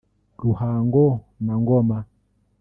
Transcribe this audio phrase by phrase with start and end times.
[0.41, 1.03] Ruhango
[1.45, 1.97] na Ngoma